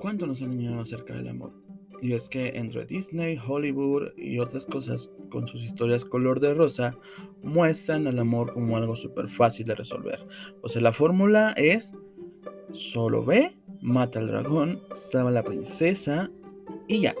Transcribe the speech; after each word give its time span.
¿cuánto 0.00 0.26
nos 0.26 0.42
han 0.42 0.52
enseñado 0.52 0.80
acerca 0.80 1.14
del 1.14 1.28
amor? 1.28 1.52
Y 2.02 2.14
es 2.14 2.28
que 2.28 2.48
entre 2.56 2.86
Disney, 2.86 3.38
Hollywood 3.46 4.08
y 4.16 4.38
otras 4.38 4.64
cosas 4.66 5.10
con 5.30 5.46
sus 5.46 5.62
historias 5.62 6.04
color 6.04 6.40
de 6.40 6.54
rosa 6.54 6.96
muestran 7.42 8.06
el 8.06 8.18
amor 8.18 8.54
como 8.54 8.76
algo 8.76 8.96
súper 8.96 9.28
fácil 9.28 9.66
de 9.66 9.74
resolver. 9.74 10.26
O 10.62 10.68
sea, 10.68 10.80
la 10.80 10.92
fórmula 10.92 11.52
es 11.56 11.94
solo 12.72 13.24
ve, 13.24 13.56
mata 13.82 14.18
al 14.18 14.28
dragón, 14.28 14.80
salva 14.94 15.28
a 15.28 15.34
la 15.34 15.44
princesa 15.44 16.30
y 16.88 17.00
ya. 17.00 17.14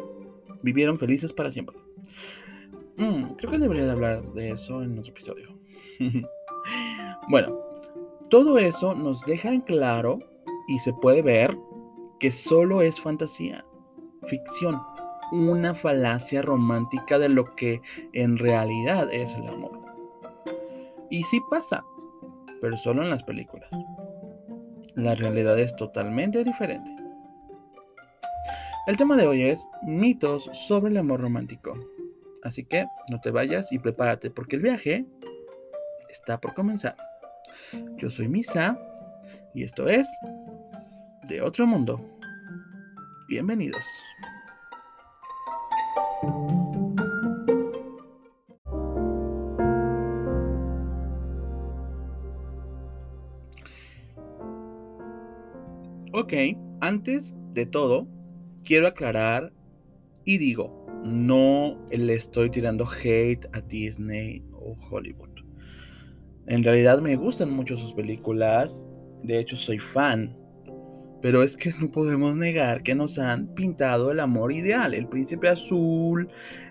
Vivieron 0.62 0.98
felices 0.98 1.32
para 1.32 1.52
siempre. 1.52 1.76
Mm, 2.96 3.34
creo 3.36 3.50
que 3.50 3.58
debería 3.58 3.84
de 3.84 3.92
hablar 3.92 4.32
de 4.32 4.50
eso 4.50 4.82
en 4.82 4.98
otro 4.98 5.10
episodio. 5.10 5.48
bueno, 7.28 7.58
todo 8.30 8.58
eso 8.58 8.94
nos 8.94 9.24
deja 9.26 9.52
en 9.52 9.60
claro 9.60 10.20
y 10.68 10.78
se 10.78 10.92
puede 10.94 11.22
ver 11.22 11.56
que 12.20 12.30
solo 12.30 12.82
es 12.82 13.00
fantasía 13.00 13.64
ficción, 14.28 14.80
una 15.32 15.74
falacia 15.74 16.42
romántica 16.42 17.18
de 17.18 17.28
lo 17.28 17.56
que 17.56 17.80
en 18.12 18.38
realidad 18.38 19.12
es 19.12 19.32
el 19.34 19.48
amor. 19.48 19.80
Y 21.10 21.24
sí 21.24 21.40
pasa, 21.50 21.84
pero 22.60 22.76
solo 22.76 23.02
en 23.02 23.10
las 23.10 23.22
películas. 23.22 23.68
La 24.94 25.14
realidad 25.14 25.58
es 25.58 25.74
totalmente 25.76 26.44
diferente. 26.44 26.90
El 28.86 28.96
tema 28.96 29.16
de 29.16 29.26
hoy 29.26 29.42
es 29.42 29.66
mitos 29.82 30.48
sobre 30.52 30.90
el 30.90 30.96
amor 30.98 31.20
romántico. 31.20 31.74
Así 32.42 32.64
que 32.64 32.86
no 33.10 33.20
te 33.20 33.30
vayas 33.30 33.72
y 33.72 33.78
prepárate 33.78 34.30
porque 34.30 34.56
el 34.56 34.62
viaje 34.62 35.04
está 36.08 36.40
por 36.40 36.54
comenzar. 36.54 36.96
Yo 37.96 38.10
soy 38.10 38.28
Misa 38.28 38.78
y 39.54 39.64
esto 39.64 39.88
es 39.88 40.08
De 41.30 41.40
otro 41.40 41.64
mundo. 41.64 42.04
Bienvenidos. 43.28 43.84
Ok, 56.12 56.32
antes 56.80 57.32
de 57.54 57.64
todo, 57.64 58.08
quiero 58.64 58.88
aclarar 58.88 59.52
y 60.24 60.38
digo, 60.38 60.84
no 61.04 61.78
le 61.92 62.14
estoy 62.14 62.50
tirando 62.50 62.84
hate 62.84 63.46
a 63.52 63.60
Disney 63.60 64.42
o 64.52 64.76
Hollywood. 64.90 65.30
En 66.48 66.64
realidad 66.64 67.00
me 67.00 67.14
gustan 67.14 67.52
mucho 67.52 67.76
sus 67.76 67.92
películas, 67.92 68.88
de 69.22 69.38
hecho 69.38 69.54
soy 69.54 69.78
fan, 69.78 70.39
pero 71.22 71.42
es 71.42 71.56
que 71.56 71.72
no 71.80 71.90
podemos 71.90 72.36
negar 72.36 72.82
que 72.82 72.94
nos 72.94 73.18
han 73.18 73.48
pintado 73.54 74.10
el 74.10 74.20
amor 74.20 74.52
ideal, 74.52 74.94
el 74.94 75.08
príncipe 75.08 75.48
azul, 75.48 76.28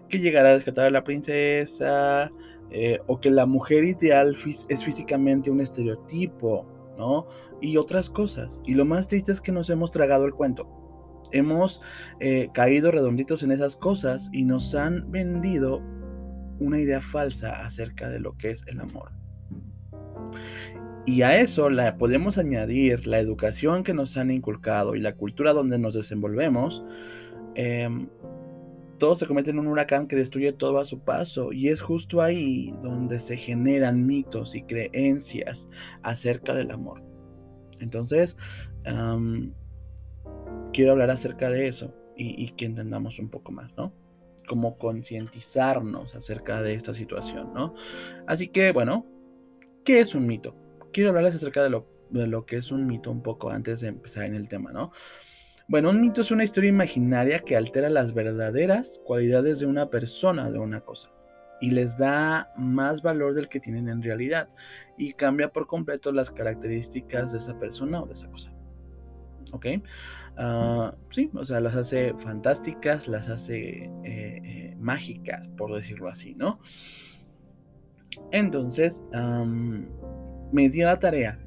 que 0.10 0.20
llegará 0.20 0.52
a 0.52 0.56
rescatar 0.56 0.86
a 0.86 0.90
la 0.90 1.04
princesa, 1.04 2.32
eh, 2.72 3.00
o 3.08 3.20
que 3.20 3.32
la 3.32 3.46
mujer 3.46 3.84
ideal 3.84 4.36
es 4.70 4.84
físicamente 4.84 5.50
un 5.50 5.62
estereotipo, 5.62 6.68
¿no? 6.98 7.28
Y 7.62 7.78
otras 7.78 8.10
cosas. 8.10 8.62
Y 8.66 8.76
lo 8.76 8.86
más 8.86 9.08
triste 9.08 9.32
es 9.32 9.42
que 9.42 9.52
nos 9.52 9.70
hemos 9.70 9.92
tragado 9.92 10.26
el 10.26 10.34
cuento. 10.34 10.68
Hemos 11.32 11.82
eh, 12.20 12.50
caído 12.54 12.92
redonditos 12.92 13.44
en 13.44 13.52
esas 13.52 13.76
cosas 13.76 14.30
y 14.32 14.44
nos 14.44 14.76
han 14.76 15.12
vendido 15.12 15.82
una 16.60 16.80
idea 16.80 17.02
falsa 17.02 17.64
acerca 17.64 18.10
de 18.10 18.20
lo 18.20 18.36
que 18.38 18.52
es 18.52 18.64
el 18.68 18.82
amor. 18.82 19.12
Y 21.06 21.22
a 21.24 21.40
eso 21.40 21.70
la 21.70 21.98
podemos 21.98 22.38
añadir 22.38 23.08
la 23.08 23.20
educación 23.20 23.84
que 23.84 23.94
nos 23.94 24.16
han 24.18 24.32
inculcado 24.32 24.96
y 24.96 25.00
la 25.00 25.16
cultura 25.16 25.54
donde 25.54 25.80
nos 25.80 25.94
desenvolvemos. 25.94 26.84
Em, 27.56 28.08
todo 29.00 29.16
se 29.16 29.26
convierte 29.26 29.52
en 29.52 29.60
un 29.60 29.68
huracán 29.68 30.08
que 30.08 30.16
destruye 30.16 30.52
todo 30.54 30.78
a 30.78 30.86
su 30.86 31.00
paso. 31.00 31.52
Y 31.52 31.70
es 31.70 31.82
justo 31.82 32.22
ahí 32.22 32.74
donde 32.84 33.18
se 33.20 33.38
generan 33.38 34.06
mitos 34.06 34.54
y 34.56 34.62
creencias 34.64 35.68
acerca 36.04 36.54
del 36.54 36.72
amor. 36.72 37.02
Entonces, 37.80 38.38
quiero 40.74 40.92
hablar 40.92 41.10
acerca 41.10 41.50
de 41.50 41.68
eso 41.68 41.94
y, 42.16 42.44
y, 42.44 42.52
que 42.52 42.66
entendamos 42.66 43.20
un 43.20 43.30
poco 43.30 43.52
más, 43.52 43.76
¿no? 43.78 43.94
Como 44.48 44.78
concientizarnos 44.78 46.16
acerca 46.16 46.62
de 46.62 46.74
esta 46.74 46.94
situación, 46.94 47.54
¿no? 47.54 47.74
Así 48.28 48.50
que, 48.50 48.72
bueno, 48.74 49.06
¿qué 49.86 50.02
es 50.02 50.14
un 50.14 50.28
mito? 50.28 50.56
Quiero 50.92 51.10
hablarles 51.10 51.36
acerca 51.36 51.64
de 51.64 51.70
lo, 51.70 51.88
de 52.10 52.28
lo 52.28 52.46
que 52.46 52.58
es 52.58 52.72
un 52.72 52.86
mito 52.86 53.12
un 53.12 53.22
poco 53.22 53.50
antes 53.50 53.82
de 53.82 53.90
empezar 53.90 54.26
en 54.26 54.36
el 54.36 54.48
tema, 54.48 54.72
¿no? 54.72 54.92
Bueno, 55.68 55.92
un 55.92 56.02
mito 56.02 56.22
es 56.22 56.32
una 56.32 56.44
historia 56.44 56.70
imaginaria 56.70 57.40
que 57.40 57.56
altera 57.56 57.90
las 57.90 58.14
verdaderas 58.14 59.00
cualidades 59.06 59.60
de 59.60 59.68
una 59.68 59.90
persona, 59.90 60.50
de 60.50 60.58
una 60.58 60.82
cosa, 60.82 61.12
y 61.62 61.72
les 61.72 61.96
da 61.96 62.52
más 62.58 63.04
valor 63.04 63.36
del 63.36 63.50
que 63.50 63.60
tienen 63.60 63.88
en 63.88 64.02
realidad, 64.02 64.50
y 64.98 65.14
cambia 65.14 65.52
por 65.52 65.68
completo 65.68 66.12
las 66.12 66.32
características 66.32 67.32
de 67.32 67.38
esa 67.38 67.60
persona 67.60 68.02
o 68.02 68.08
de 68.08 68.14
esa 68.14 68.28
cosa. 68.32 68.52
¿Ok? 69.52 69.66
Uh, 70.40 70.96
sí, 71.10 71.30
o 71.34 71.44
sea, 71.44 71.60
las 71.60 71.76
hace 71.76 72.14
fantásticas, 72.24 73.08
las 73.08 73.28
hace 73.28 73.84
eh, 73.84 73.92
eh, 74.06 74.76
mágicas, 74.80 75.50
por 75.50 75.76
decirlo 75.76 76.08
así, 76.08 76.34
¿no? 76.34 76.60
Entonces, 78.32 79.02
me 80.52 80.70
di 80.70 80.82
la 80.82 81.00
tarea 81.00 81.40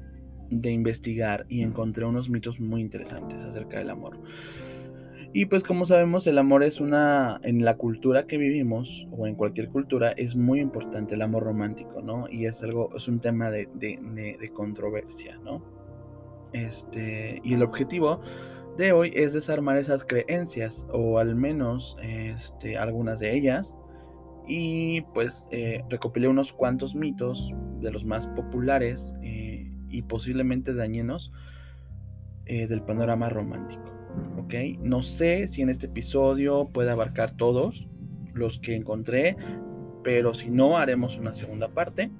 de 0.49 0.71
investigar 0.71 1.45
y 1.49 1.61
encontré 1.61 2.05
unos 2.05 2.29
mitos 2.29 2.59
muy 2.59 2.81
interesantes 2.81 3.43
acerca 3.43 3.79
del 3.79 3.89
amor. 3.89 4.19
Y 5.35 5.45
pues 5.45 5.63
como 5.63 5.87
sabemos, 5.87 6.27
el 6.27 6.37
amor 6.37 6.63
es 6.63 6.79
una, 6.79 7.39
en 7.43 7.65
la 7.65 7.75
cultura 7.75 8.27
que 8.27 8.37
vivimos, 8.37 9.07
o 9.11 9.25
en 9.25 9.33
cualquier 9.33 9.69
cultura, 9.69 10.11
es 10.11 10.35
muy 10.35 10.59
importante 10.59 11.15
el 11.15 11.23
amor 11.23 11.43
romántico, 11.43 12.03
¿no? 12.03 12.29
Y 12.29 12.45
es 12.45 12.61
algo, 12.61 12.91
es 12.95 13.07
un 13.07 13.19
tema 13.19 13.49
de, 13.49 13.67
de, 13.73 14.51
controversia, 14.53 15.39
¿no? 15.43 15.63
Este, 16.53 17.41
y 17.43 17.55
el 17.55 17.63
objetivo 17.63 18.21
de 18.77 18.91
hoy 18.91 19.11
es 19.15 19.33
desarmar 19.33 19.77
esas 19.77 20.05
creencias, 20.05 20.85
o 20.91 21.17
al 21.17 21.35
menos 21.35 21.97
este, 22.03 22.77
algunas 22.77 23.19
de 23.19 23.35
ellas, 23.35 23.75
y 24.47 25.01
pues 25.13 25.47
eh, 25.51 25.83
recopilé 25.89 26.27
unos 26.27 26.51
cuantos 26.53 26.95
mitos 26.95 27.53
de 27.79 27.91
los 27.91 28.05
más 28.05 28.27
populares 28.27 29.15
eh, 29.21 29.71
y 29.89 30.01
posiblemente 30.03 30.73
dañinos 30.73 31.31
eh, 32.45 32.67
del 32.67 32.81
panorama 32.81 33.29
romántico. 33.29 33.93
¿ok? 34.37 34.53
No 34.79 35.01
sé 35.01 35.47
si 35.47 35.61
en 35.61 35.69
este 35.69 35.87
episodio 35.87 36.69
puede 36.73 36.91
abarcar 36.91 37.31
todos 37.37 37.87
los 38.33 38.59
que 38.59 38.75
encontré, 38.75 39.37
pero 40.03 40.33
si 40.33 40.49
no, 40.49 40.77
haremos 40.77 41.17
una 41.17 41.33
segunda 41.33 41.69
parte 41.69 42.11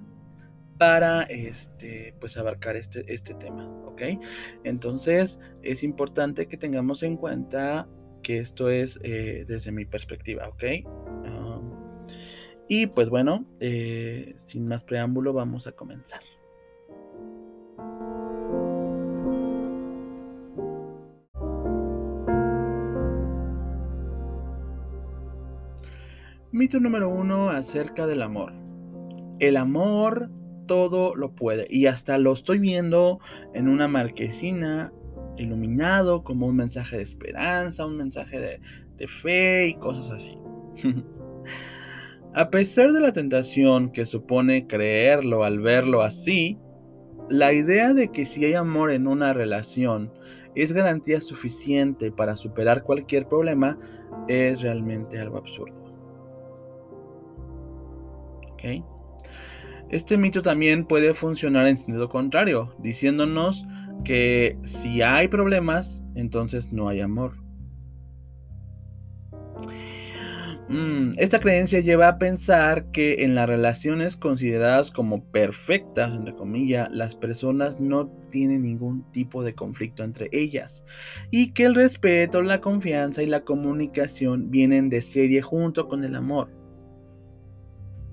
para 0.77 1.23
este, 1.23 2.15
pues 2.19 2.37
abarcar 2.37 2.77
este, 2.77 3.03
este 3.13 3.33
tema. 3.33 3.67
¿ok? 3.85 4.01
Entonces 4.63 5.39
es 5.61 5.83
importante 5.83 6.47
que 6.47 6.57
tengamos 6.57 7.03
en 7.03 7.17
cuenta 7.17 7.87
que 8.21 8.39
esto 8.39 8.69
es 8.69 8.97
desde 9.01 9.71
mi 9.73 9.83
perspectiva. 9.83 10.47
¿ok? 10.47 10.63
Y 12.67 12.87
pues 12.87 13.09
bueno, 13.09 13.45
eh, 13.59 14.35
sin 14.45 14.67
más 14.67 14.83
preámbulo, 14.83 15.33
vamos 15.33 15.67
a 15.67 15.73
comenzar. 15.73 16.21
Mito 26.51 26.79
número 26.79 27.09
uno 27.09 27.49
acerca 27.49 28.05
del 28.05 28.21
amor. 28.21 28.53
El 29.39 29.57
amor 29.57 30.29
todo 30.67 31.15
lo 31.15 31.33
puede. 31.33 31.67
Y 31.69 31.87
hasta 31.87 32.17
lo 32.17 32.31
estoy 32.31 32.59
viendo 32.59 33.19
en 33.53 33.67
una 33.67 33.87
marquesina 33.87 34.93
iluminado 35.37 36.23
como 36.23 36.47
un 36.47 36.55
mensaje 36.55 36.97
de 36.97 37.03
esperanza, 37.03 37.85
un 37.85 37.97
mensaje 37.97 38.39
de, 38.39 38.61
de 38.97 39.07
fe 39.07 39.67
y 39.69 39.73
cosas 39.75 40.11
así. 40.11 40.37
A 42.35 42.49
pesar 42.49 42.91
de 42.93 42.99
la 42.99 43.13
tentación 43.13 43.91
que 43.91 44.05
supone 44.05 44.65
creerlo 44.65 45.43
al 45.43 45.59
verlo 45.59 46.01
así, 46.01 46.57
la 47.29 47.53
idea 47.53 47.93
de 47.93 48.11
que 48.11 48.25
si 48.25 48.43
hay 48.45 48.53
amor 48.53 48.91
en 48.91 49.07
una 49.07 49.33
relación 49.33 50.11
es 50.55 50.73
garantía 50.73 51.21
suficiente 51.21 52.11
para 52.11 52.35
superar 52.35 52.83
cualquier 52.83 53.27
problema 53.27 53.77
es 54.27 54.61
realmente 54.61 55.19
algo 55.19 55.37
absurdo. 55.37 55.83
Este 59.89 60.17
mito 60.17 60.41
también 60.41 60.85
puede 60.85 61.13
funcionar 61.13 61.67
en 61.67 61.77
sentido 61.77 62.09
contrario, 62.09 62.73
diciéndonos 62.79 63.65
que 64.03 64.57
si 64.63 65.01
hay 65.01 65.27
problemas, 65.27 66.01
entonces 66.15 66.71
no 66.71 66.87
hay 66.87 67.01
amor. 67.01 67.42
Esta 71.17 71.39
creencia 71.39 71.79
lleva 71.79 72.07
a 72.07 72.17
pensar 72.17 72.91
que 72.91 73.23
en 73.23 73.35
las 73.35 73.47
relaciones 73.47 74.17
consideradas 74.17 74.91
como 74.91 75.23
perfectas, 75.25 76.13
entre 76.13 76.35
comillas, 76.35 76.89
las 76.91 77.15
personas 77.15 77.79
no 77.79 78.07
tienen 78.29 78.63
ningún 78.63 79.03
tipo 79.11 79.43
de 79.43 79.53
conflicto 79.53 80.03
entre 80.03 80.29
ellas 80.31 80.83
y 81.31 81.51
que 81.51 81.65
el 81.65 81.75
respeto, 81.75 82.41
la 82.41 82.61
confianza 82.61 83.21
y 83.21 83.27
la 83.27 83.41
comunicación 83.41 84.51
vienen 84.51 84.89
de 84.89 85.01
serie 85.01 85.41
junto 85.41 85.87
con 85.87 86.03
el 86.03 86.15
amor. 86.15 86.49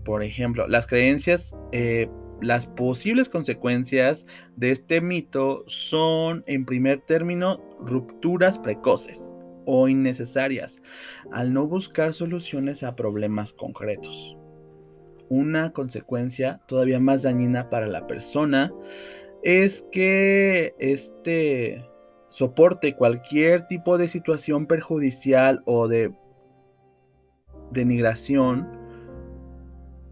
Por 0.04 0.22
ejemplo, 0.22 0.66
las 0.66 0.86
creencias, 0.86 1.54
eh, 1.72 2.08
las 2.40 2.66
posibles 2.66 3.28
consecuencias 3.28 4.26
de 4.56 4.70
este 4.70 5.00
mito 5.00 5.64
son, 5.66 6.42
en 6.46 6.64
primer 6.64 7.00
término, 7.00 7.60
rupturas 7.80 8.58
precoces 8.58 9.34
o 9.72 9.88
innecesarias 9.88 10.82
al 11.30 11.52
no 11.52 11.64
buscar 11.68 12.12
soluciones 12.12 12.82
a 12.82 12.96
problemas 12.96 13.52
concretos. 13.52 14.36
Una 15.28 15.72
consecuencia 15.72 16.60
todavía 16.66 16.98
más 16.98 17.22
dañina 17.22 17.70
para 17.70 17.86
la 17.86 18.08
persona 18.08 18.72
es 19.44 19.84
que 19.92 20.74
este 20.80 21.88
soporte 22.30 22.96
cualquier 22.96 23.68
tipo 23.68 23.96
de 23.96 24.08
situación 24.08 24.66
perjudicial 24.66 25.62
o 25.66 25.86
de 25.86 26.12
denigración 27.70 28.68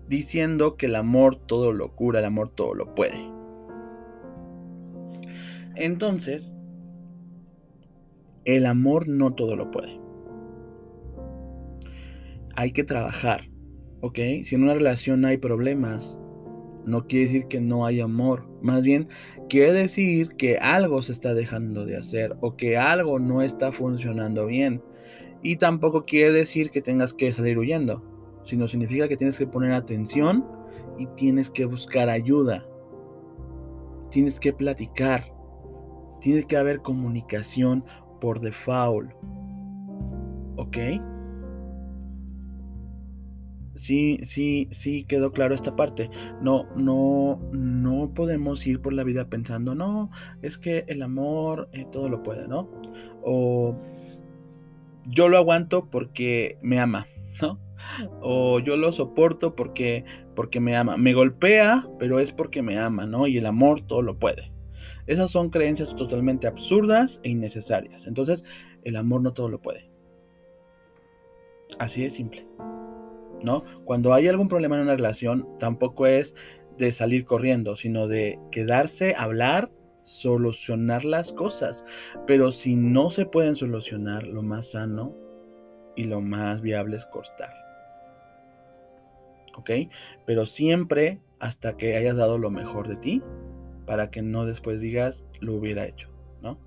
diciendo 0.06 0.76
que 0.76 0.86
el 0.86 0.94
amor 0.94 1.34
todo 1.46 1.72
lo 1.72 1.96
cura, 1.96 2.20
el 2.20 2.26
amor 2.26 2.50
todo 2.54 2.74
lo 2.74 2.94
puede. 2.94 3.28
Entonces, 5.74 6.54
el 8.48 8.64
amor 8.64 9.08
no 9.08 9.34
todo 9.34 9.56
lo 9.56 9.70
puede. 9.70 10.00
Hay 12.56 12.72
que 12.72 12.82
trabajar, 12.82 13.50
¿ok? 14.00 14.18
Si 14.44 14.54
en 14.54 14.62
una 14.62 14.72
relación 14.72 15.26
hay 15.26 15.36
problemas, 15.36 16.18
no 16.86 17.06
quiere 17.06 17.26
decir 17.26 17.46
que 17.48 17.60
no 17.60 17.84
hay 17.84 18.00
amor. 18.00 18.48
Más 18.62 18.82
bien, 18.82 19.08
quiere 19.50 19.74
decir 19.74 20.30
que 20.38 20.56
algo 20.56 21.02
se 21.02 21.12
está 21.12 21.34
dejando 21.34 21.84
de 21.84 21.98
hacer 21.98 22.36
o 22.40 22.56
que 22.56 22.78
algo 22.78 23.18
no 23.18 23.42
está 23.42 23.70
funcionando 23.70 24.46
bien. 24.46 24.82
Y 25.42 25.56
tampoco 25.56 26.06
quiere 26.06 26.32
decir 26.32 26.70
que 26.70 26.80
tengas 26.80 27.12
que 27.12 27.34
salir 27.34 27.58
huyendo, 27.58 28.02
sino 28.44 28.66
significa 28.66 29.08
que 29.08 29.18
tienes 29.18 29.36
que 29.36 29.46
poner 29.46 29.72
atención 29.72 30.46
y 30.98 31.06
tienes 31.16 31.50
que 31.50 31.66
buscar 31.66 32.08
ayuda. 32.08 32.66
Tienes 34.10 34.40
que 34.40 34.54
platicar. 34.54 35.34
Tiene 36.22 36.44
que 36.44 36.56
haber 36.56 36.80
comunicación 36.80 37.84
por 38.20 38.40
default. 38.40 39.12
¿Ok? 40.56 40.76
Sí, 43.78 44.18
sí, 44.24 44.68
sí, 44.72 45.04
quedó 45.04 45.30
claro 45.30 45.54
esta 45.54 45.76
parte. 45.76 46.10
No, 46.42 46.66
no, 46.74 47.40
no 47.52 48.12
podemos 48.12 48.66
ir 48.66 48.80
por 48.80 48.92
la 48.92 49.04
vida 49.04 49.28
pensando, 49.28 49.76
no, 49.76 50.10
es 50.42 50.58
que 50.58 50.84
el 50.88 51.00
amor 51.00 51.68
eh, 51.72 51.86
todo 51.92 52.08
lo 52.08 52.24
puede, 52.24 52.48
¿no? 52.48 52.68
O 53.22 53.76
yo 55.06 55.28
lo 55.28 55.38
aguanto 55.38 55.88
porque 55.90 56.58
me 56.60 56.80
ama, 56.80 57.06
¿no? 57.40 57.60
O 58.20 58.58
yo 58.58 58.76
lo 58.76 58.90
soporto 58.92 59.54
porque, 59.54 60.04
porque 60.34 60.58
me 60.58 60.76
ama. 60.76 60.96
Me 60.96 61.14
golpea, 61.14 61.86
pero 62.00 62.18
es 62.18 62.32
porque 62.32 62.62
me 62.62 62.78
ama, 62.78 63.06
¿no? 63.06 63.28
Y 63.28 63.38
el 63.38 63.46
amor 63.46 63.80
todo 63.82 64.02
lo 64.02 64.18
puede. 64.18 64.52
Esas 65.06 65.30
son 65.30 65.50
creencias 65.50 65.94
totalmente 65.96 66.46
absurdas 66.46 67.20
e 67.22 67.30
innecesarias. 67.30 68.06
Entonces, 68.06 68.44
el 68.84 68.96
amor 68.96 69.22
no 69.22 69.32
todo 69.32 69.48
lo 69.48 69.60
puede. 69.60 69.90
Así 71.78 72.02
de 72.02 72.10
simple. 72.10 72.46
¿No? 73.42 73.64
Cuando 73.84 74.14
hay 74.14 74.26
algún 74.26 74.48
problema 74.48 74.76
en 74.76 74.82
una 74.82 74.96
relación, 74.96 75.48
tampoco 75.58 76.06
es 76.06 76.34
de 76.76 76.92
salir 76.92 77.24
corriendo, 77.24 77.76
sino 77.76 78.08
de 78.08 78.38
quedarse, 78.50 79.14
hablar, 79.16 79.70
solucionar 80.02 81.04
las 81.04 81.32
cosas. 81.32 81.84
Pero 82.26 82.50
si 82.50 82.76
no 82.76 83.10
se 83.10 83.26
pueden 83.26 83.54
solucionar, 83.54 84.26
lo 84.26 84.42
más 84.42 84.72
sano 84.72 85.14
y 85.94 86.04
lo 86.04 86.20
más 86.20 86.60
viable 86.62 86.96
es 86.96 87.06
cortar. 87.06 87.52
¿Ok? 89.56 89.70
Pero 90.26 90.46
siempre 90.46 91.20
hasta 91.40 91.76
que 91.76 91.96
hayas 91.96 92.16
dado 92.16 92.38
lo 92.38 92.50
mejor 92.50 92.88
de 92.88 92.96
ti 92.96 93.22
para 93.88 94.10
que 94.10 94.20
no 94.20 94.44
después 94.44 94.82
digas 94.82 95.24
lo 95.40 95.54
hubiera 95.54 95.86
hecho, 95.86 96.10
¿no? 96.42 96.60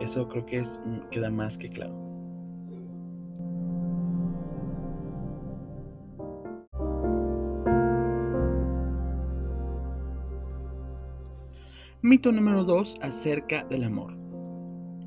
Eso 0.00 0.26
creo 0.26 0.44
que 0.44 0.58
es, 0.58 0.80
mm, 0.84 1.08
queda 1.10 1.30
más 1.30 1.56
que 1.56 1.70
claro. 1.70 1.94
Mito 12.02 12.32
número 12.32 12.64
dos 12.64 12.98
acerca 13.00 13.64
del 13.64 13.84
amor. 13.84 14.16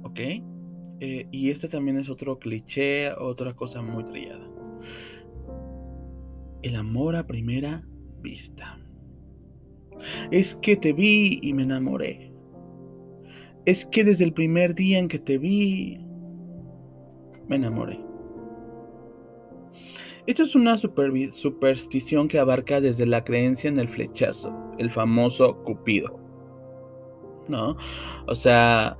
¿Ok? 0.03 0.19
Eh, 0.19 1.27
y 1.29 1.49
este 1.49 1.67
también 1.67 1.97
es 1.99 2.07
otro 2.07 2.39
cliché, 2.39 3.11
otra 3.11 3.53
cosa 3.53 3.81
muy 3.81 4.05
trillada. 4.05 4.47
El 6.61 6.77
amor 6.77 7.17
a 7.17 7.27
primera 7.27 7.83
vista. 8.21 8.82
Es 10.31 10.55
que 10.55 10.75
te 10.75 10.93
vi 10.93 11.39
y 11.41 11.53
me 11.53 11.63
enamoré. 11.63 12.31
Es 13.65 13.85
que 13.85 14.03
desde 14.03 14.25
el 14.25 14.33
primer 14.33 14.75
día 14.75 14.99
en 14.99 15.07
que 15.07 15.19
te 15.19 15.37
vi, 15.37 15.99
me 17.47 17.55
enamoré. 17.55 17.99
Esto 20.25 20.43
es 20.43 20.55
una 20.55 20.77
superstición 20.77 22.27
que 22.29 22.39
abarca 22.39 22.79
desde 22.79 23.05
la 23.05 23.23
creencia 23.25 23.67
en 23.67 23.77
el 23.77 23.89
flechazo, 23.89 24.53
el 24.77 24.89
famoso 24.89 25.63
Cupido. 25.63 26.19
¿No? 27.49 27.75
O 28.27 28.35
sea, 28.35 28.97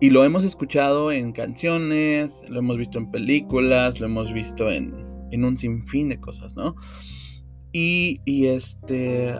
y 0.00 0.10
lo 0.10 0.24
hemos 0.24 0.44
escuchado 0.44 1.10
en 1.10 1.32
canciones, 1.32 2.44
lo 2.48 2.60
hemos 2.60 2.76
visto 2.76 2.98
en 2.98 3.10
películas, 3.10 3.98
lo 3.98 4.06
hemos 4.06 4.32
visto 4.32 4.70
en, 4.70 4.94
en 5.32 5.44
un 5.44 5.56
sinfín 5.56 6.10
de 6.10 6.20
cosas, 6.20 6.54
¿no? 6.54 6.76
Y, 7.72 8.46
este. 8.46 9.34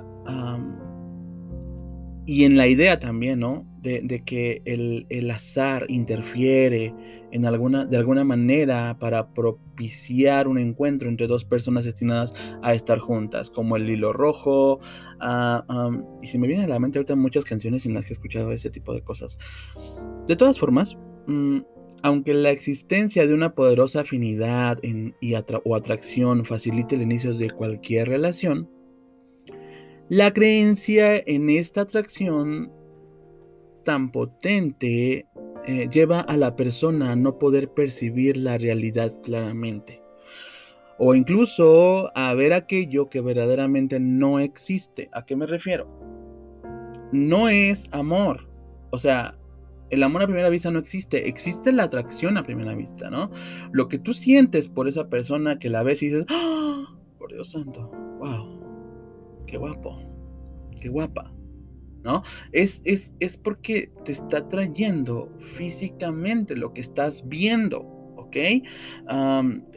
y 2.25 2.44
en 2.44 2.56
la 2.56 2.67
idea 2.67 2.99
también, 2.99 3.40
¿no? 3.40 3.67
De, 3.82 4.23
que 4.25 4.62
el, 4.64 5.31
azar 5.31 5.87
interfiere 5.88 6.94
en 7.32 7.46
alguna, 7.46 7.84
de 7.84 7.96
alguna 7.96 8.25
manera 8.25 8.96
para 8.99 9.31
propiciar 9.34 10.46
un 10.46 10.58
encuentro 10.58 11.08
entre 11.08 11.26
dos 11.26 11.44
personas 11.44 11.84
destinadas 11.84 12.32
a 12.62 12.75
estar 12.75 13.00
juntas, 13.00 13.50
como 13.50 13.76
el 13.76 13.90
hilo 13.90 14.12
rojo. 14.12 14.81
Ah, 15.20 15.64
y 16.23 16.28
se 16.28 16.38
me 16.38 16.46
vienen 16.46 16.67
a 16.67 16.75
la 16.75 16.78
mente 16.78 16.99
ahorita 16.99 17.16
muchas 17.16 17.45
canciones 17.45 17.85
en 17.87 17.95
las 17.95 18.04
que 18.04 18.12
he 18.12 18.14
escuchado 18.14 18.52
ese 18.52 18.71
tipo 18.71 18.95
de 18.95 19.02
cosas. 19.02 19.37
De 20.26 20.37
todas 20.37 20.59
formas, 20.59 20.97
mm, 21.26 21.59
aunque 22.02 22.35
la 22.35 22.50
existencia 22.50 23.26
de 23.26 23.35
una 23.35 23.54
poderosa 23.54 24.00
afinidad 24.00 24.78
o 25.64 25.76
atracción 25.76 26.44
facilite 26.44 26.97
el 26.97 27.02
inicio 27.02 27.35
de 27.35 27.50
cualquier 27.50 28.09
relación, 28.09 28.68
la 30.09 30.32
creencia 30.32 31.16
en 31.16 31.49
esta 31.49 31.82
atracción 31.82 32.71
tan 33.85 34.11
potente 34.12 35.26
eh, 35.66 35.88
lleva 35.90 36.21
a 36.21 36.37
la 36.37 36.56
persona 36.56 37.12
a 37.12 37.16
no 37.16 37.38
poder 37.38 37.71
percibir 37.71 38.37
la 38.37 38.59
realidad 38.59 39.14
claramente. 39.23 40.02
O 40.99 41.14
incluso 41.14 42.16
a 42.16 42.35
ver 42.35 42.52
aquello 42.52 43.09
que 43.09 43.21
verdaderamente 43.21 43.99
no 44.00 44.38
existe. 44.38 45.09
¿A 45.12 45.25
qué 45.25 45.35
me 45.35 45.47
refiero? 45.47 45.88
No 47.12 47.49
es 47.49 47.88
amor. 47.92 48.49
O 48.90 48.99
sea, 48.99 49.37
el 49.92 50.02
amor 50.02 50.22
a 50.22 50.26
primera 50.26 50.49
vista 50.49 50.70
no 50.70 50.78
existe, 50.78 51.28
existe 51.28 51.70
la 51.70 51.84
atracción 51.84 52.38
a 52.38 52.42
primera 52.42 52.75
vista, 52.75 53.11
¿no? 53.11 53.30
Lo 53.72 53.88
que 53.88 53.99
tú 53.99 54.14
sientes 54.14 54.66
por 54.70 54.88
esa 54.88 55.11
persona 55.11 55.58
que 55.58 55.68
la 55.68 55.82
ves 55.82 56.02
y 56.02 56.06
dices, 56.06 56.25
¡Ah! 56.30 56.82
por 57.18 57.30
Dios 57.30 57.50
santo, 57.50 57.90
wow, 58.18 59.44
qué 59.46 59.58
guapo, 59.58 60.00
qué 60.80 60.88
guapa, 60.88 61.30
¿no? 62.04 62.22
Es, 62.52 62.80
es, 62.87 63.14
es 63.20 63.37
porque 63.37 63.92
te 64.06 64.12
está 64.12 64.49
trayendo 64.49 65.30
físicamente 65.38 66.56
lo 66.56 66.72
que 66.72 66.80
estás 66.80 67.28
viendo, 67.28 67.80
¿ok? 68.16 68.37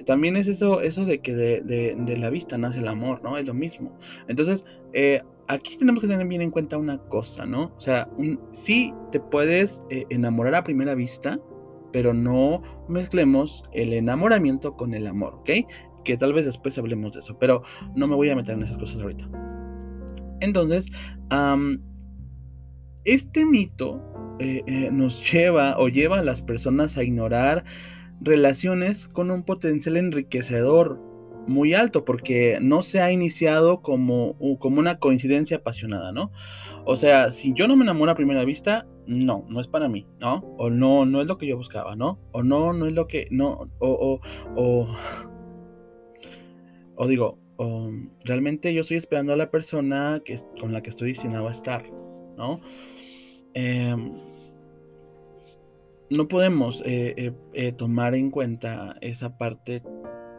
también 0.05 0.38
es 0.38 0.48
eso, 0.48 0.79
eso 0.79 1.03
de 1.03 1.19
que 1.19 1.36
de, 1.36 1.62
de, 1.62 2.17
la 2.17 2.29
vista 2.29 2.57
nace 2.57 2.79
el 2.79 2.88
amor, 2.88 3.22
¿no? 3.22 3.38
Es 3.38 3.45
lo 3.45 3.53
mismo. 3.53 4.00
Entonces, 4.29 4.63
eh, 4.93 5.24
aquí 5.48 5.78
tenemos 5.78 6.02
que 6.02 6.08
tener 6.08 6.28
bien 6.28 6.42
en 6.42 6.52
cuenta 6.52 6.78
una 6.78 6.98
cosa, 6.98 7.46
¿no? 7.46 7.74
O 7.78 7.82
sea, 7.82 8.10
sí 8.52 8.94
te 9.12 9.20
puedes 9.20 9.84
eh, 9.90 10.06
enamorar 10.10 10.56
a 10.56 10.64
primera 10.64 10.96
vista, 10.96 11.40
pero 11.92 12.14
no 12.14 12.62
mezclemos 12.88 13.64
el 13.74 13.94
enamoramiento 13.94 14.75
con 14.75 14.94
el 14.94 15.08
amor, 15.08 15.36
¿ok? 15.36 15.50
Que 16.04 16.18
tal 16.18 16.34
vez 16.34 16.46
después 16.46 16.78
hablemos 16.78 17.14
de 17.14 17.20
eso, 17.20 17.38
pero 17.40 17.64
no 17.96 18.08
me 18.08 18.16
voy 18.16 18.30
a 18.30 18.36
meter 18.36 18.56
en 18.56 18.64
esas 18.64 18.78
cosas 18.78 19.02
ahorita. 19.02 19.30
Entonces, 20.42 20.90
este 23.06 23.46
mito 23.46 24.02
eh, 24.40 24.64
eh, 24.68 24.90
nos 24.92 25.32
lleva 25.32 25.78
o 25.78 25.88
lleva 25.88 26.20
a 26.20 26.24
las 26.24 26.42
personas 26.42 26.98
a 26.98 27.04
ignorar 27.04 27.64
relaciones 28.22 29.08
con 29.08 29.32
un 29.32 29.44
potencial 29.44 29.98
enriquecedor 29.98 31.02
muy 31.48 31.74
alto 31.74 32.06
porque 32.06 32.60
no 32.62 32.82
se 32.82 33.02
ha 33.02 33.12
iniciado 33.12 33.82
como, 33.82 34.36
como 34.60 34.80
una 34.80 35.00
coincidencia 35.00 35.58
apasionada, 35.58 36.12
¿no? 36.12 36.32
O 36.86 36.98
sea, 36.98 37.32
si 37.32 37.54
yo 37.54 37.68
no 37.68 37.75
me 37.75 37.84
enamoro 37.84 38.12
a 38.12 38.16
primera 38.16 38.46
vista, 38.46 38.88
no, 39.08 39.46
no 39.50 39.62
es 39.62 39.68
para 39.68 39.88
mí, 39.90 40.08
¿no? 40.20 40.44
O 40.58 40.70
no, 40.70 41.06
no 41.06 41.22
es 41.22 41.28
lo 41.28 41.38
que 41.38 41.48
yo 41.48 41.58
buscaba, 41.58 41.96
¿no? 41.96 42.20
O 42.32 42.44
no, 42.44 42.74
no 42.74 42.88
es 42.88 42.94
lo 42.94 43.08
que, 43.08 43.28
no, 43.32 43.70
o, 43.80 44.20
o, 44.56 44.88
o, 46.96 47.08
digo, 47.08 47.40
realmente 48.24 48.74
yo 48.74 48.82
estoy 48.82 48.98
esperando 48.98 49.34
a 49.34 49.38
la 49.38 49.52
persona 49.52 50.22
que, 50.24 50.38
con 50.60 50.74
la 50.74 50.82
que 50.82 50.90
estoy 50.90 51.10
destinado 51.10 51.48
a 51.48 51.52
estar, 51.52 51.86
¿no? 52.38 52.62
Em, 53.54 54.12
no 56.10 56.28
podemos 56.28 56.82
eh, 56.86 57.14
eh, 57.18 57.32
eh, 57.54 57.72
tomar 57.72 58.16
en 58.16 58.30
cuenta 58.30 58.96
esa 59.02 59.38
parte 59.38 59.82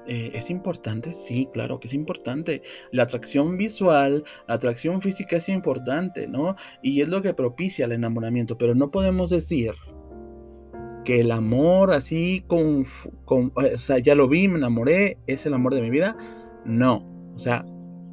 eh, 0.06 0.30
¿Es 0.34 0.50
importante? 0.50 1.12
Sí, 1.12 1.48
claro 1.52 1.80
que 1.80 1.88
es 1.88 1.94
importante. 1.94 2.62
La 2.92 3.04
atracción 3.04 3.56
visual, 3.56 4.24
la 4.46 4.54
atracción 4.54 5.02
física 5.02 5.36
es 5.36 5.48
importante, 5.48 6.28
¿no? 6.28 6.56
Y 6.82 7.00
es 7.00 7.08
lo 7.08 7.22
que 7.22 7.34
propicia 7.34 7.86
el 7.86 7.92
enamoramiento, 7.92 8.56
pero 8.56 8.74
no 8.74 8.90
podemos 8.90 9.30
decir 9.30 9.72
que 11.04 11.20
el 11.20 11.30
amor 11.30 11.92
así 11.92 12.44
con, 12.46 12.84
con 13.24 13.52
o 13.54 13.78
sea, 13.78 13.98
ya 13.98 14.14
lo 14.14 14.28
vi, 14.28 14.48
me 14.48 14.58
enamoré, 14.58 15.18
es 15.26 15.46
el 15.46 15.54
amor 15.54 15.74
de 15.74 15.82
mi 15.82 15.90
vida. 15.90 16.16
No, 16.64 17.32
o 17.34 17.38
sea, 17.38 17.64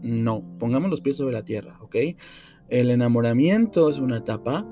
no. 0.02 0.44
Pongamos 0.60 0.90
los 0.90 1.02
pies 1.02 1.18
sobre 1.18 1.34
la 1.34 1.44
tierra, 1.44 1.78
¿ok? 1.82 1.96
El 2.70 2.92
enamoramiento 2.92 3.90
es 3.90 4.00
una 4.00 4.18
etapa 4.18 4.66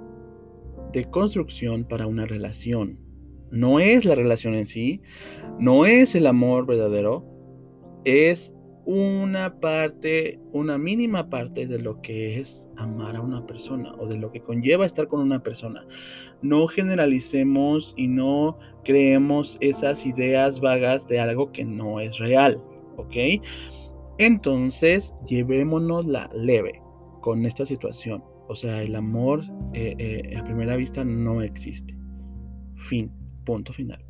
de 0.93 1.05
construcción 1.05 1.83
para 1.85 2.07
una 2.07 2.25
relación 2.25 3.00
no 3.51 3.79
es 3.79 4.05
la 4.05 4.15
relación 4.15 4.55
en 4.55 4.65
sí, 4.65 5.01
no 5.59 5.85
es 5.85 6.15
el 6.15 6.27
amor 6.27 6.65
verdadero, 6.65 7.25
es 8.05 8.55
una 8.85 9.59
parte, 9.59 10.39
una 10.53 10.77
mínima 10.77 11.29
parte 11.29 11.67
de 11.67 11.79
lo 11.79 12.01
que 12.01 12.39
es 12.39 12.67
amar 12.77 13.15
a 13.15 13.21
una 13.21 13.45
persona 13.45 13.93
o 13.95 14.07
de 14.07 14.17
lo 14.17 14.31
que 14.31 14.41
conlleva 14.41 14.85
estar 14.85 15.07
con 15.07 15.21
una 15.21 15.43
persona. 15.43 15.85
No 16.41 16.67
generalicemos 16.67 17.93
y 17.95 18.07
no 18.07 18.57
creemos 18.83 19.57
esas 19.61 20.05
ideas 20.05 20.59
vagas 20.59 21.07
de 21.07 21.19
algo 21.19 21.51
que 21.51 21.63
no 21.63 21.99
es 21.99 22.17
real, 22.17 22.61
¿ok? 22.97 23.43
Entonces, 24.17 25.13
llevémonos 25.27 26.05
la 26.05 26.29
leve 26.33 26.81
con 27.21 27.45
esta 27.45 27.65
situación. 27.65 28.23
O 28.47 28.55
sea, 28.55 28.81
el 28.81 28.95
amor 28.95 29.43
eh, 29.73 29.95
eh, 29.97 30.37
a 30.37 30.43
primera 30.43 30.75
vista 30.75 31.05
no 31.05 31.41
existe. 31.41 31.95
Fin. 32.75 33.20
Punto 33.45 33.73
final. 33.73 34.03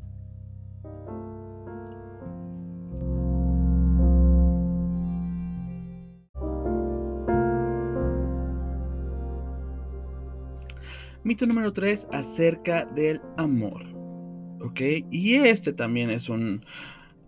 Mito 11.24 11.46
número 11.46 11.72
3 11.72 12.08
acerca 12.10 12.84
del 12.84 13.20
amor. 13.36 13.84
¿Ok? 14.60 14.80
Y 15.10 15.34
este 15.34 15.72
también 15.72 16.10
es 16.10 16.28
un, 16.28 16.64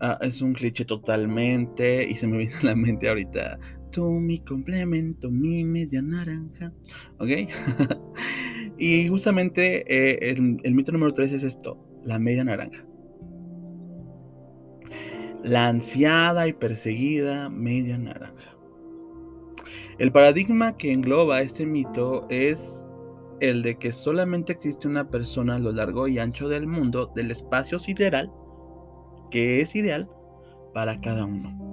ah, 0.00 0.18
es 0.20 0.42
un 0.42 0.52
cliché 0.52 0.84
totalmente 0.84 2.04
y 2.08 2.14
se 2.16 2.26
me 2.26 2.38
viene 2.38 2.56
a 2.56 2.64
la 2.64 2.74
mente 2.74 3.08
ahorita. 3.08 3.58
Tú 3.92 4.10
mi 4.10 4.40
complemento, 4.40 5.30
mi 5.30 5.64
media 5.64 6.02
naranja. 6.02 6.72
¿Ok? 7.18 7.30
y 8.78 9.06
justamente 9.08 9.84
eh, 9.86 10.30
el, 10.30 10.58
el 10.64 10.74
mito 10.74 10.90
número 10.90 11.14
3 11.14 11.32
es 11.32 11.44
esto 11.44 11.93
la 12.04 12.18
media 12.18 12.44
naranja. 12.44 12.84
La 15.42 15.68
ansiada 15.68 16.46
y 16.46 16.52
perseguida 16.52 17.48
media 17.48 17.98
naranja. 17.98 18.56
El 19.98 20.10
paradigma 20.10 20.76
que 20.76 20.92
engloba 20.92 21.42
este 21.42 21.66
mito 21.66 22.26
es 22.28 22.86
el 23.40 23.62
de 23.62 23.76
que 23.76 23.92
solamente 23.92 24.52
existe 24.52 24.88
una 24.88 25.08
persona 25.10 25.56
a 25.56 25.58
lo 25.58 25.72
largo 25.72 26.08
y 26.08 26.18
ancho 26.18 26.48
del 26.48 26.66
mundo, 26.66 27.12
del 27.14 27.30
espacio 27.30 27.78
sideral, 27.78 28.30
que 29.30 29.60
es 29.60 29.76
ideal 29.76 30.08
para 30.72 31.00
cada 31.00 31.24
uno. 31.24 31.64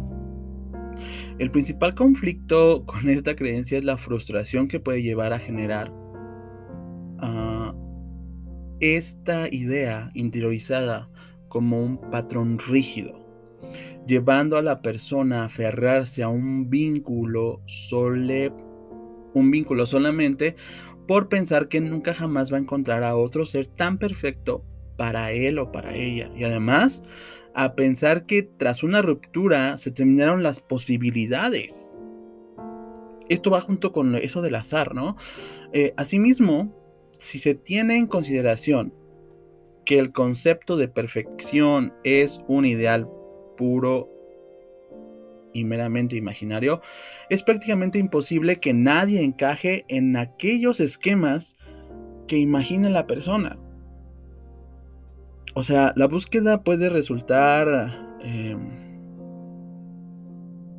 El 1.40 1.50
principal 1.50 1.96
conflicto 1.96 2.86
con 2.86 3.10
esta 3.10 3.36
creencia 3.36 3.78
es 3.78 3.84
la 3.84 3.98
frustración 3.98 4.68
que 4.68 4.80
puede 4.80 5.02
llevar 5.02 5.34
a 5.34 5.40
generar 5.40 5.92
esta 8.82 9.48
idea 9.48 10.12
interiorizada 10.16 11.08
como 11.48 11.84
un 11.84 11.98
patrón 12.10 12.58
rígido, 12.58 13.20
llevando 14.08 14.58
a 14.58 14.64
la 14.64 14.82
persona 14.82 15.44
a 15.44 15.46
aferrarse 15.46 16.24
a 16.24 16.30
un 16.30 16.70
vínculo 16.70 17.62
un 19.34 19.52
vínculo 19.52 19.86
solamente 19.86 20.56
por 21.08 21.30
pensar 21.30 21.68
que 21.68 21.80
nunca 21.80 22.14
jamás 22.14 22.52
va 22.52 22.58
a 22.58 22.62
encontrar 22.62 23.04
a 23.04 23.16
otro 23.16 23.46
ser 23.46 23.68
tan 23.68 23.98
perfecto 23.98 24.66
para 24.98 25.32
él 25.32 25.60
o 25.60 25.72
para 25.72 25.96
ella. 25.96 26.32
Y 26.36 26.44
además, 26.44 27.04
a 27.54 27.76
pensar 27.76 28.26
que 28.26 28.44
tras 28.44 28.84
una 28.84 29.02
ruptura 29.02 29.78
se 29.78 29.92
terminaron 29.92 30.44
las 30.44 30.60
posibilidades. 30.60 31.98
Esto 33.30 33.52
va 33.52 33.62
junto 33.62 33.92
con 33.92 34.16
eso 34.16 34.42
del 34.42 34.56
azar, 34.56 34.94
¿no? 34.94 35.16
Eh, 35.72 35.94
asimismo, 35.96 36.81
si 37.22 37.38
se 37.38 37.54
tiene 37.54 37.98
en 37.98 38.08
consideración 38.08 38.94
que 39.86 40.00
el 40.00 40.12
concepto 40.12 40.76
de 40.76 40.88
perfección 40.88 41.94
es 42.04 42.42
un 42.48 42.66
ideal 42.66 43.08
puro 43.58 44.10
y 45.54 45.64
meramente 45.64 46.16
imaginario, 46.16 46.82
es 47.30 47.44
prácticamente 47.44 48.00
imposible 48.00 48.56
que 48.58 48.74
nadie 48.74 49.22
encaje 49.22 49.86
en 49.88 50.18
aquellos 50.18 50.80
esquemas 50.80 51.56
que 52.28 52.38
imagina 52.38 52.90
la 52.90 53.06
persona. 53.06 53.60
O 55.54 55.64
sea, 55.64 55.94
la 55.96 56.08
búsqueda 56.08 56.64
puede 56.64 56.90
resultar 56.90 58.18
eh, 58.24 58.58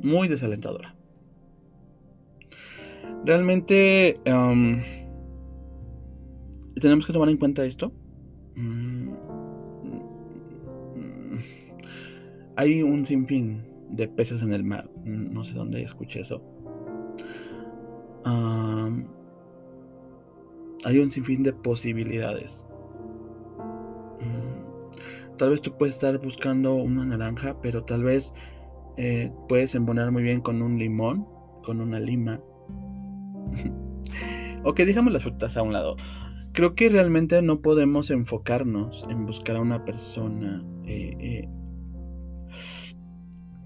muy 0.01 0.27
desalentadora. 0.27 0.93
Realmente... 3.23 4.19
Um, 4.25 5.02
tenemos 6.79 7.05
que 7.05 7.13
tomar 7.13 7.29
en 7.29 7.37
cuenta 7.37 7.65
esto. 7.65 7.93
Mm, 8.55 9.09
mm, 10.95 11.39
hay 12.55 12.83
un 12.83 13.05
sinfín 13.05 13.63
de 13.89 14.07
peces 14.07 14.41
en 14.43 14.53
el 14.53 14.63
mar. 14.63 14.89
No 15.03 15.43
sé 15.43 15.53
dónde 15.53 15.83
escuché 15.83 16.21
eso. 16.21 16.41
hay 20.85 20.99
un 20.99 21.09
sinfín 21.09 21.43
de 21.43 21.53
posibilidades. 21.53 22.65
Mm, 24.19 25.37
tal 25.37 25.51
vez 25.51 25.61
tú 25.61 25.77
puedes 25.77 25.93
estar 25.95 26.17
buscando 26.19 26.75
una 26.75 27.05
naranja, 27.05 27.55
pero 27.61 27.85
tal 27.85 28.03
vez 28.03 28.33
eh, 28.97 29.31
puedes 29.47 29.75
embonar 29.75 30.11
muy 30.11 30.23
bien 30.23 30.41
con 30.41 30.61
un 30.61 30.77
limón, 30.77 31.25
con 31.63 31.79
una 31.79 32.01
lima. 32.01 32.41
ok, 34.65 34.77
dejamos 34.79 35.13
las 35.13 35.23
frutas 35.23 35.55
a 35.55 35.61
un 35.61 35.71
lado 35.71 35.95
creo 36.53 36.75
que 36.75 36.87
realmente 36.87 37.41
no 37.41 37.61
podemos 37.61 38.11
enfocarnos 38.11 39.05
en 39.09 39.25
buscar 39.25 39.57
a 39.57 39.61
una 39.61 39.83
persona 39.83 40.63
eh, 40.85 41.17
eh, 41.19 41.49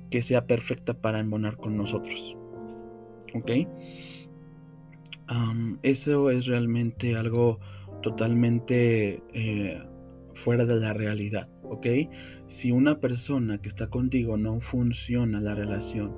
que 0.09 0.23
sea 0.23 0.47
perfecta 0.47 0.93
para 0.93 1.19
embonar 1.19 1.57
con 1.57 1.77
nosotros. 1.77 2.35
¿Ok? 3.33 3.51
eso 5.83 6.29
es 6.29 6.45
realmente 6.45 7.17
algo 7.17 7.59
totalmente 8.01 9.21
eh, 9.33 9.83
fuera 10.33 10.65
de 10.65 10.77
la 10.77 10.93
realidad. 10.93 11.49
¿Ok? 11.63 11.85
Si 12.47 12.71
una 12.71 13.01
persona 13.01 13.61
que 13.61 13.67
está 13.67 13.89
contigo 13.89 14.37
no 14.37 14.61
funciona 14.61 15.41
la 15.41 15.53
relación, 15.53 16.15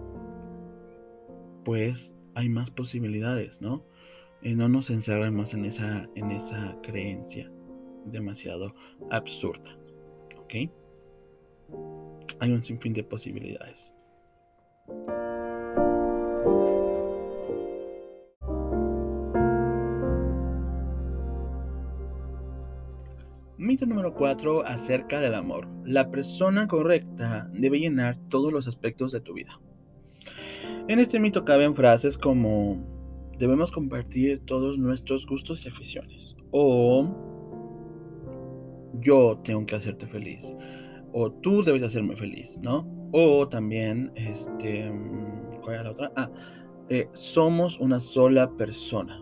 pues 1.65 2.13
hay 2.35 2.49
más 2.49 2.69
posibilidades, 2.69 3.59
¿no? 3.61 3.83
Y 4.41 4.55
no 4.55 4.69
nos 4.69 4.89
encerremos 4.89 5.53
en 5.53 5.65
esa, 5.65 6.07
en 6.15 6.31
esa 6.31 6.77
creencia 6.81 7.51
demasiado 8.05 8.73
absurda. 9.11 9.77
¿Ok? 10.37 10.53
Hay 12.39 12.51
un 12.51 12.63
sinfín 12.63 12.93
de 12.93 13.03
posibilidades. 13.03 13.93
Mito 23.57 23.85
número 23.85 24.13
4 24.13 24.65
acerca 24.65 25.19
del 25.19 25.35
amor. 25.35 25.67
La 25.83 26.09
persona 26.09 26.67
correcta 26.67 27.49
debe 27.53 27.79
llenar 27.79 28.17
todos 28.29 28.53
los 28.53 28.67
aspectos 28.67 29.11
de 29.11 29.19
tu 29.19 29.33
vida. 29.33 29.59
En 30.87 30.99
este 30.99 31.19
mito 31.19 31.43
caben 31.45 31.75
frases 31.75 32.17
como 32.17 32.98
debemos 33.39 33.71
compartir 33.71 34.41
todos 34.45 34.77
nuestros 34.77 35.25
gustos 35.25 35.65
y 35.65 35.69
aficiones. 35.69 36.35
O 36.51 37.07
yo 38.99 39.39
tengo 39.43 39.65
que 39.65 39.75
hacerte 39.75 40.05
feliz. 40.07 40.53
o 41.11 41.31
tú 41.31 41.63
debes 41.63 41.81
hacerme 41.81 42.15
feliz, 42.15 42.59
¿no? 42.61 42.87
O 43.13 43.47
también, 43.47 44.11
este, 44.13 44.91
¿cuál 45.63 45.73
era 45.73 45.83
la 45.85 45.91
otra? 45.91 46.11
Ah, 46.15 46.29
eh, 46.89 47.07
somos 47.13 47.79
una 47.79 47.99
sola 47.99 48.47
persona. 48.57 49.19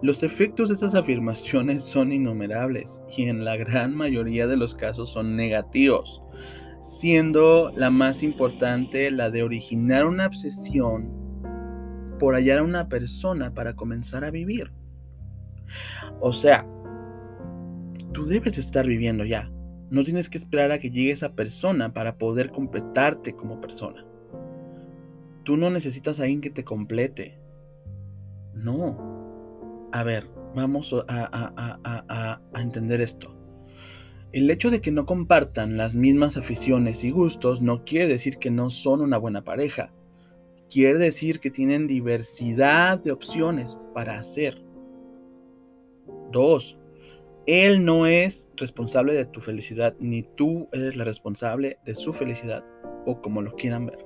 Los 0.00 0.22
efectos 0.22 0.70
de 0.70 0.74
estas 0.76 0.94
afirmaciones 0.94 1.84
son 1.84 2.10
innumerables 2.10 3.02
y 3.14 3.24
en 3.24 3.44
la 3.44 3.56
gran 3.56 3.94
mayoría 3.94 4.46
de 4.46 4.56
los 4.56 4.74
casos 4.74 5.10
son 5.10 5.36
negativos, 5.36 6.22
siendo 6.80 7.70
la 7.76 7.90
más 7.90 8.22
importante 8.22 9.10
la 9.10 9.28
de 9.28 9.42
originar 9.42 10.06
una 10.06 10.26
obsesión 10.26 11.21
por 12.22 12.36
hallar 12.36 12.60
a 12.60 12.62
una 12.62 12.88
persona 12.88 13.52
para 13.52 13.74
comenzar 13.74 14.24
a 14.24 14.30
vivir. 14.30 14.70
O 16.20 16.32
sea, 16.32 16.64
tú 18.12 18.26
debes 18.26 18.58
estar 18.58 18.86
viviendo 18.86 19.24
ya. 19.24 19.50
No 19.90 20.04
tienes 20.04 20.28
que 20.28 20.38
esperar 20.38 20.70
a 20.70 20.78
que 20.78 20.92
llegue 20.92 21.10
esa 21.10 21.34
persona 21.34 21.92
para 21.92 22.18
poder 22.18 22.52
completarte 22.52 23.34
como 23.34 23.60
persona. 23.60 24.06
Tú 25.42 25.56
no 25.56 25.68
necesitas 25.70 26.20
a 26.20 26.22
alguien 26.22 26.40
que 26.40 26.50
te 26.50 26.62
complete. 26.62 27.40
No. 28.54 29.88
A 29.90 30.04
ver, 30.04 30.28
vamos 30.54 30.94
a, 31.08 32.40
entender 32.54 33.00
esto. 33.00 33.34
El 34.30 34.48
hecho 34.48 34.70
de 34.70 34.80
que 34.80 34.92
no 34.92 35.06
compartan 35.06 35.76
las 35.76 35.96
mismas 35.96 36.36
aficiones 36.36 37.02
y 37.02 37.10
gustos 37.10 37.60
no 37.60 37.84
quiere 37.84 38.06
decir 38.06 38.38
que 38.38 38.52
no 38.52 38.70
son 38.70 39.00
una 39.00 39.18
buena 39.18 39.42
pareja. 39.42 39.90
Quiere 40.72 40.98
decir 40.98 41.38
que 41.38 41.50
tienen 41.50 41.86
diversidad 41.86 42.98
de 42.98 43.12
opciones 43.12 43.76
para 43.92 44.18
hacer. 44.18 44.62
Dos, 46.30 46.78
él 47.46 47.84
no 47.84 48.06
es 48.06 48.48
responsable 48.56 49.12
de 49.12 49.26
tu 49.26 49.40
felicidad, 49.40 49.94
ni 49.98 50.22
tú 50.22 50.68
eres 50.72 50.96
la 50.96 51.04
responsable 51.04 51.78
de 51.84 51.94
su 51.94 52.14
felicidad, 52.14 52.64
o 53.04 53.20
como 53.20 53.42
lo 53.42 53.54
quieran 53.54 53.84
ver. 53.84 53.98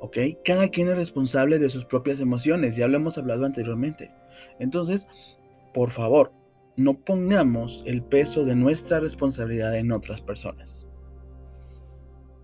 ¿Ok? 0.00 0.18
Cada 0.44 0.68
quien 0.68 0.88
es 0.88 0.96
responsable 0.96 1.58
de 1.58 1.68
sus 1.68 1.84
propias 1.84 2.20
emociones, 2.20 2.76
ya 2.76 2.86
lo 2.86 2.98
hemos 2.98 3.18
hablado 3.18 3.44
anteriormente. 3.44 4.12
Entonces, 4.60 5.08
por 5.74 5.90
favor, 5.90 6.30
no 6.76 6.94
pongamos 6.94 7.82
el 7.86 8.04
peso 8.04 8.44
de 8.44 8.54
nuestra 8.54 9.00
responsabilidad 9.00 9.74
en 9.76 9.90
otras 9.90 10.20
personas. 10.20 10.85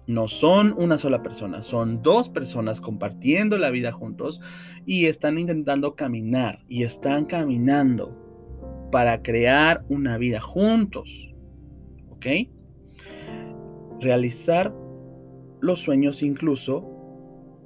No 0.07 0.27
son 0.27 0.75
una 0.77 0.99
sola 0.99 1.23
persona, 1.23 1.63
son 1.63 2.03
dos 2.03 2.29
personas 2.29 2.81
compartiendo 2.81 3.57
la 3.57 3.71
vida 3.71 3.93
juntos 3.93 4.41
y 4.85 5.07
están 5.07 5.39
intentando 5.39 5.95
caminar 5.95 6.65
y 6.69 6.83
están 6.83 7.25
caminando 7.25 8.19
para 8.91 9.23
crear 9.23 9.85
una 9.89 10.19
vida 10.19 10.41
juntos. 10.41 11.35
¿Ok? 12.11 12.27
Realizar 14.01 14.75
los 15.61 15.79
sueños 15.79 16.23
incluso, 16.23 16.89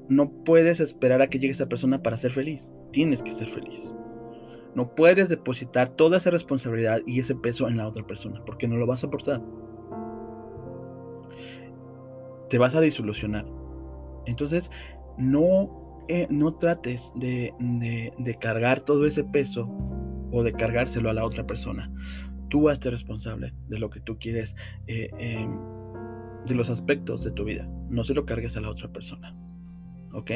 no 0.09 0.31
puedes 0.45 0.81
esperar 0.81 1.23
a 1.23 1.28
que 1.28 1.38
llegue 1.38 1.52
esa 1.52 1.69
persona 1.69 2.02
para 2.02 2.19
ser 2.19 2.31
feliz. 2.31 2.71
Tienes 2.93 3.23
que 3.23 3.33
ser 3.33 3.49
feliz. 3.49 3.93
No 4.75 4.95
puedes 4.95 5.31
depositar 5.31 5.88
toda 5.88 6.19
esa 6.19 6.31
responsabilidad 6.31 7.00
y 7.07 7.21
ese 7.21 7.35
peso 7.35 7.66
en 7.66 7.78
la 7.78 7.88
otra 7.88 8.07
persona, 8.07 8.43
porque 8.45 8.69
no 8.69 8.76
lo 8.76 8.87
vas 8.87 9.02
a 9.02 9.07
aportar. 9.07 9.43
Te 12.49 12.59
vas 12.59 12.75
a 12.75 12.81
disolucionar. 12.81 13.47
Entonces, 14.26 14.71
no, 15.19 16.05
eh, 16.09 16.26
no 16.31 16.55
trates 16.55 17.12
de, 17.15 17.53
de 18.19 18.35
cargar 18.37 18.81
todo 18.81 19.07
ese 19.07 19.25
peso 19.25 19.69
o 20.33 20.43
de 20.43 20.53
cargárselo 20.53 21.11
a 21.11 21.15
la 21.15 21.25
otra 21.25 21.47
persona. 21.47 21.91
Tú 22.49 22.69
hazte 22.69 22.91
responsable 22.91 23.55
de 23.69 23.79
lo 23.79 23.91
que 23.91 24.00
tú 24.00 24.19
quieres, 24.19 24.55
eh, 24.87 25.11
em, 25.19 25.59
de 26.47 26.55
los 26.55 26.71
aspectos 26.71 27.25
de 27.25 27.33
tu 27.33 27.45
vida. 27.45 27.69
No 27.88 28.05
se 28.05 28.15
lo 28.15 28.25
cargues 28.25 28.57
a 28.57 28.61
la 28.61 28.71
otra 28.71 28.88
persona. 28.93 29.37
¿Ok? 30.12 30.31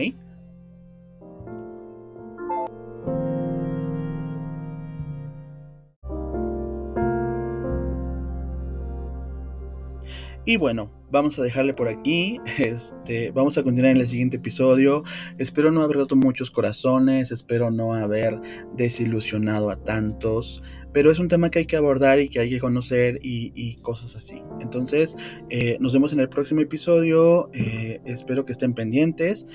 Y 10.47 10.57
bueno, 10.57 10.91
vamos 11.11 11.39
a 11.39 11.43
dejarle 11.43 11.75
por 11.75 11.89
aquí. 11.89 12.41
Este, 12.59 13.31
vamos 13.31 13.59
a 13.59 13.63
continuar 13.63 13.93
en 13.93 14.00
el 14.00 14.09
siguiente 14.09 14.37
episodio. 14.37 15.03
Espero 15.39 15.71
no 15.71 15.83
haber 15.83 15.97
roto 15.97 16.17
muchos 16.17 16.50
corazones, 16.50 17.31
espero 17.31 17.71
no 17.71 17.95
haber 17.95 18.41
desilusionado 18.76 19.71
a 19.71 19.76
tantos, 19.76 20.63
pero 20.93 21.11
es 21.11 21.19
un 21.19 21.29
tema 21.29 21.50
que 21.50 21.61
hay 21.61 21.67
que 21.67 21.76
abordar 21.76 22.21
y 22.21 22.29
que 22.29 22.41
hay 22.41 22.50
que 22.50 22.59
conocer 22.59 23.19
y, 23.23 23.76
cosas 23.83 24.17
así. 24.17 24.43
Entonces, 24.61 25.17
eh, 25.49 25.76
nos 25.81 25.93
vemos 25.93 26.13
en 26.13 26.21
el 26.21 26.29
próximo 26.29 26.61
episodio. 26.61 27.50
Eh, 27.53 28.00
espero 28.05 28.45
que 28.45 28.53
estén 28.53 28.75
pendientes. 28.75 29.47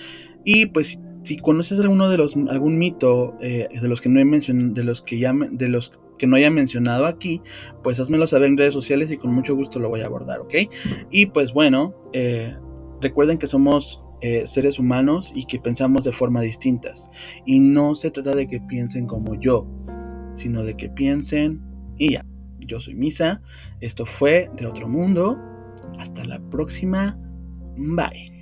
Y 0.44 0.68
pues 0.68 1.00
si 1.24 1.38
conoces 1.38 1.80
alguno 1.80 2.10
de 2.10 2.18
los 2.18 2.36
algún 2.36 2.78
mito 2.78 3.36
eh, 3.42 3.68
de 3.70 3.88
los 3.88 4.02
que 4.02 4.10
no 4.10 4.20
he 4.20 4.26
mencionado, 4.26 4.74
de 4.74 4.84
los 4.84 5.02
que 5.02 5.18
ya 5.18 5.34
de 5.34 5.70
los 5.70 5.94
que 6.18 6.28
no 6.28 6.36
haya 6.36 6.50
mencionado 6.50 7.06
aquí, 7.06 7.42
pues 7.84 8.00
házmelo 8.00 8.28
saber 8.28 8.50
en 8.50 8.58
redes 8.58 8.74
sociales 8.74 9.12
y 9.12 9.18
con 9.18 9.34
mucho 9.34 9.56
gusto 9.56 9.80
lo 9.80 9.90
voy 9.90 10.02
a 10.02 10.06
abordar, 10.06 10.40
¿ok? 10.40 10.54
Y 11.12 11.28
pues 11.28 11.54
bueno, 11.54 11.94
eh, 12.14 12.56
recuerden 13.02 13.38
que 13.38 13.48
somos 13.48 14.02
eh, 14.22 14.48
seres 14.48 14.80
humanos 14.80 15.32
y 15.36 15.46
que 15.46 15.60
pensamos 15.60 16.06
de 16.06 16.12
forma 16.12 16.42
distintas. 16.42 17.10
Y 17.46 17.60
no 17.60 17.96
se 17.96 18.12
trata 18.12 18.32
de 18.32 18.48
que 18.48 18.60
piensen 18.62 19.08
como 19.08 19.36
yo, 19.40 19.68
sino 20.36 20.64
de 20.64 20.76
que 20.76 20.90
piensen 20.90 21.62
y 21.98 22.14
ya. 22.14 22.26
Yo 22.60 22.80
soy 22.80 22.96
Misa, 22.96 23.42
esto 23.82 24.06
fue 24.06 24.50
De 24.56 24.66
Otro 24.66 24.88
Mundo. 24.88 25.38
Hasta 26.00 26.24
la 26.26 26.40
próxima. 26.50 27.18
Bye. 27.78 28.36